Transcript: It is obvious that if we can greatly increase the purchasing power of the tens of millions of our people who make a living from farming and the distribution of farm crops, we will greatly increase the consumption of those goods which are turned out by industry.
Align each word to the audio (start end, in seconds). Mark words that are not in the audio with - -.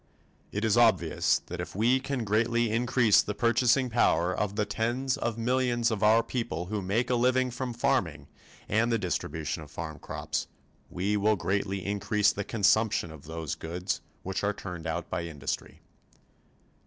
It 0.51 0.65
is 0.65 0.77
obvious 0.77 1.37
that 1.45 1.61
if 1.61 1.75
we 1.75 1.99
can 1.99 2.23
greatly 2.23 2.71
increase 2.71 3.21
the 3.21 3.35
purchasing 3.35 3.87
power 3.91 4.33
of 4.35 4.55
the 4.55 4.65
tens 4.65 5.15
of 5.15 5.37
millions 5.37 5.91
of 5.91 6.01
our 6.01 6.23
people 6.23 6.65
who 6.65 6.81
make 6.81 7.11
a 7.11 7.13
living 7.13 7.51
from 7.51 7.71
farming 7.71 8.27
and 8.67 8.91
the 8.91 8.97
distribution 8.97 9.61
of 9.61 9.69
farm 9.69 9.99
crops, 9.99 10.47
we 10.89 11.17
will 11.17 11.35
greatly 11.35 11.85
increase 11.85 12.31
the 12.31 12.43
consumption 12.43 13.11
of 13.11 13.25
those 13.25 13.53
goods 13.53 14.01
which 14.23 14.43
are 14.43 14.53
turned 14.53 14.87
out 14.87 15.07
by 15.07 15.25
industry. 15.25 15.81